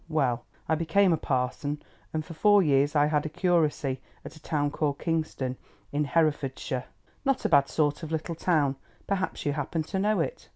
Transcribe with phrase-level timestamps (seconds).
[0.09, 1.79] Well, I became a parson,
[2.11, 5.57] and for four years I had a curacy at a town called Kingston,
[5.91, 6.85] in Herefordshire,
[7.23, 10.49] not a bad sort of little town—perhaps you happen to know it.